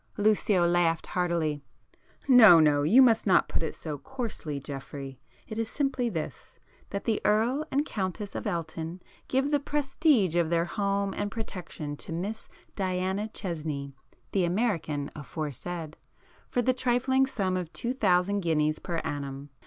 Lucio 0.17 0.65
laughed 0.65 1.05
heartily. 1.05 1.61
"No, 2.27 2.59
no!—you 2.59 3.03
must 3.03 3.27
not 3.27 3.47
put 3.47 3.61
it 3.61 3.75
so 3.75 3.99
coarsely, 3.99 4.59
Geoffrey. 4.59 5.19
It 5.47 5.59
is 5.59 5.69
simply 5.69 6.09
this, 6.09 6.57
that 6.89 7.03
the 7.03 7.21
Earl 7.23 7.67
and 7.69 7.85
Countess 7.85 8.33
of 8.33 8.47
Elton 8.47 8.99
give 9.27 9.51
the 9.51 9.59
prestige 9.59 10.35
of 10.35 10.49
their 10.49 10.65
home 10.65 11.13
and 11.15 11.29
protection 11.29 11.95
to 11.97 12.11
Miss 12.11 12.49
Diana 12.75 13.27
Chesney 13.27 13.93
(the 14.31 14.43
American 14.43 15.11
aforesaid) 15.15 15.95
for 16.49 16.63
the 16.63 16.73
trifling 16.73 17.27
sum 17.27 17.55
of 17.55 17.71
two 17.71 17.93
thousand 17.93 18.39
guineas 18.39 18.79
per 18.79 18.97
annum. 19.03 19.51